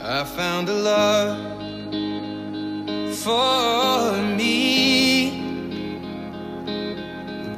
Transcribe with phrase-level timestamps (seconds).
[0.00, 1.36] I found a love
[3.16, 5.32] for me.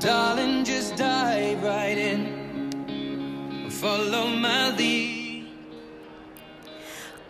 [0.00, 3.68] Darling, just right in.
[3.70, 5.46] Follow my lead.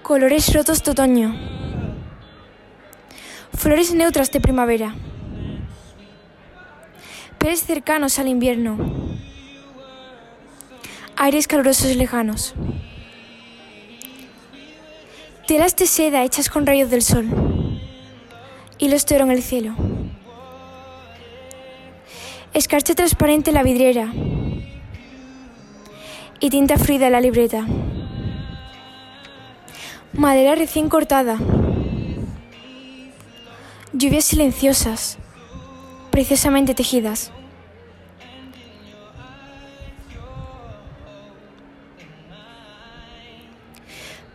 [0.02, 1.34] Colores rotos de otoño.
[3.52, 4.94] Flores neutras de primavera.
[7.38, 8.78] Peres cercanos al invierno.
[11.16, 12.54] Aires calurosos lejanos.
[15.50, 17.26] Telas de seda hechas con rayos del sol.
[18.78, 19.74] Hilos de oro en el cielo.
[22.54, 24.12] Escarcha transparente en la vidriera.
[26.38, 27.66] Y tinta fluida en la libreta.
[30.12, 31.36] Madera recién cortada.
[33.92, 35.18] Lluvias silenciosas,
[36.12, 37.32] preciosamente tejidas.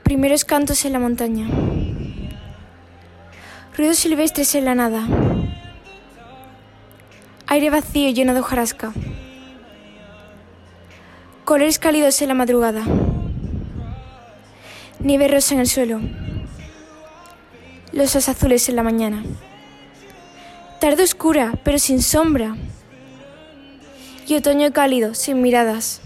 [0.06, 1.48] Primeros cantos en la montaña.
[3.76, 5.04] Ruidos silvestres en la nada.
[7.48, 8.94] Aire vacío lleno de hojarasca.
[11.44, 12.84] Colores cálidos en la madrugada.
[15.00, 16.00] Nieve rosa en el suelo.
[17.92, 19.24] Los azules en la mañana.
[20.80, 22.56] Tarde oscura, pero sin sombra.
[24.28, 26.00] Y otoño cálido, sin miradas.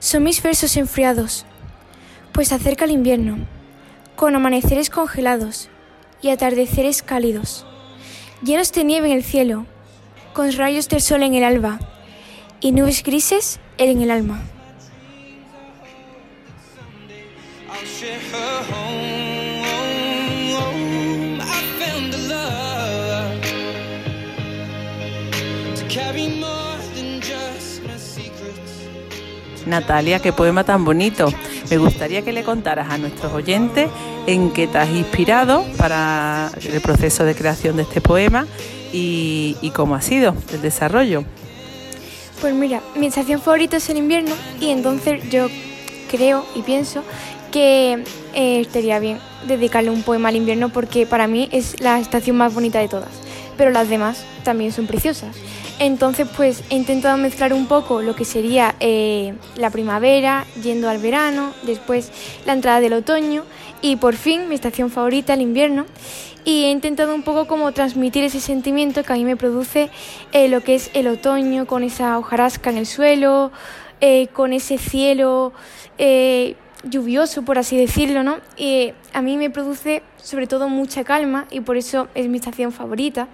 [0.00, 1.44] Son mis versos enfriados,
[2.32, 3.36] pues acerca el invierno,
[4.16, 5.68] con amaneceres congelados
[6.22, 7.66] y atardeceres cálidos,
[8.42, 9.66] llenos de nieve en el cielo,
[10.32, 11.78] con rayos del sol en el alba
[12.60, 14.42] y nubes grises en el alma.
[29.70, 31.32] Natalia, qué poema tan bonito.
[31.70, 33.88] Me gustaría que le contaras a nuestros oyentes
[34.26, 38.46] en qué te has inspirado para el proceso de creación de este poema
[38.92, 41.24] y, cómo ha sido el desarrollo.
[42.40, 45.48] Pues mira, mi estación favorita es el invierno y entonces yo
[46.10, 47.04] creo y pienso
[47.52, 52.36] que eh, estaría bien dedicarle un poema al invierno porque para mí es la estación
[52.36, 53.10] más bonita de todas,
[53.56, 55.36] pero las demás también son preciosas.
[55.80, 60.98] Entonces pues he intentado mezclar un poco lo que sería eh, la primavera yendo al
[60.98, 62.12] verano, después
[62.44, 63.44] la entrada del otoño
[63.80, 65.86] y por fin mi estación favorita, el invierno.
[66.44, 69.88] Y he intentado un poco como transmitir ese sentimiento que a mí me produce
[70.32, 73.50] eh, lo que es el otoño, con esa hojarasca en el suelo,
[74.02, 75.54] eh, con ese cielo
[76.82, 78.38] lluvioso, por así decirlo, ¿no?
[79.14, 83.28] A mí me produce sobre todo mucha calma y por eso es mi estación favorita.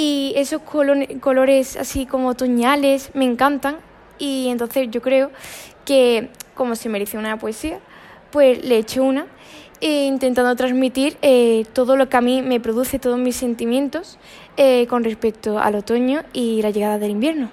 [0.00, 3.78] Y esos colo- colores así como otoñales me encantan
[4.16, 5.32] y entonces yo creo
[5.84, 7.80] que como se merece una poesía,
[8.30, 9.26] pues le he hecho una
[9.80, 14.18] e intentando transmitir eh, todo lo que a mí me produce, todos mis sentimientos
[14.56, 17.50] eh, con respecto al otoño y la llegada del invierno.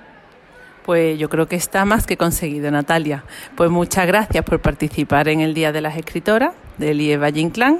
[0.85, 3.23] Pues yo creo que está más que conseguido, Natalia.
[3.55, 7.79] Pues muchas gracias por participar en el Día de las Escritoras del IE Valle Inclán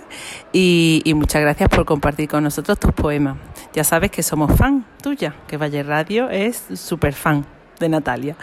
[0.52, 3.38] y, y muchas gracias por compartir con nosotros tus poemas.
[3.74, 7.46] Ya sabes que somos fan tuya, que Valle Radio es súper fan
[7.80, 8.36] de Natalia.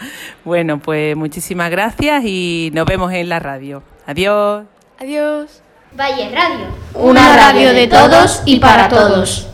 [0.45, 3.83] Bueno, pues muchísimas gracias y nos vemos en la radio.
[4.05, 4.65] Adiós.
[4.99, 5.61] Adiós.
[5.97, 6.67] Valle Radio.
[6.93, 9.52] Una radio de todos y para todos.